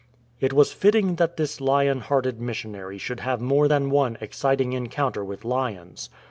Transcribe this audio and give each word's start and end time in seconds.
It 0.39 0.51
was 0.51 0.73
fitting 0.73 1.17
that 1.17 1.37
this 1.37 1.61
lion 1.61 1.99
hearted 1.99 2.41
missionary 2.41 2.97
should 2.97 3.19
have 3.19 3.39
more 3.39 3.67
than 3.67 3.91
one 3.91 4.17
exciting 4.19 4.73
encounter 4.73 5.23
with 5.23 5.45
lions. 5.45 6.09